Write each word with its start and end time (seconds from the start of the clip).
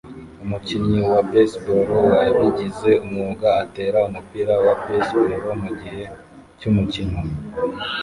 Umukinnyi 0.43 0.99
wa 1.11 1.19
baseball 1.31 1.87
wabigize 2.17 2.91
umwuga 3.05 3.47
atera 3.63 3.99
umupira 4.09 4.53
wa 4.65 4.73
baseball 4.85 5.49
mugihe 5.63 6.03
cyumukino 6.59 7.19